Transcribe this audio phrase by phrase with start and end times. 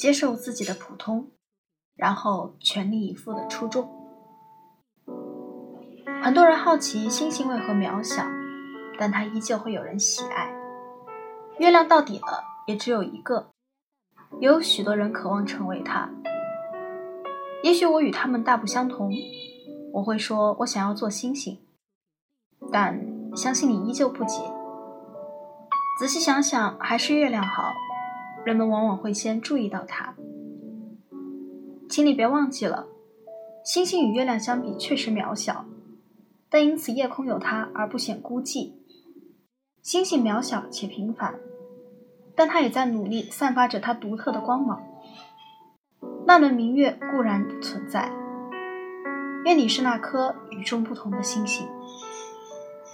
[0.00, 1.28] 接受自己的普通，
[1.94, 3.86] 然后全力以赴的出众。
[6.22, 8.24] 很多人好奇星星为何渺小，
[8.98, 10.50] 但它依旧会有人喜爱。
[11.58, 13.50] 月亮到底了，也只有一个，
[14.40, 16.08] 也有许多人渴望成为它。
[17.62, 19.12] 也许我与他们大不相同，
[19.92, 21.60] 我会说我想要做星星，
[22.72, 23.06] 但
[23.36, 24.40] 相信你依旧不解。
[25.98, 27.64] 仔细想想，还是月亮好，
[28.44, 30.14] 人们往往会先注意到它。
[31.88, 32.86] 请你别忘记了，
[33.64, 35.66] 星星与月亮相比确实渺小。
[36.48, 38.72] 但因此夜空有它而不显孤寂。
[39.82, 41.38] 星星渺小且平凡，
[42.34, 44.82] 但它也在努力散发着它独特的光芒。
[46.26, 48.12] 那轮明月固然存在，
[49.44, 51.66] 愿你是那颗与众不同的星星。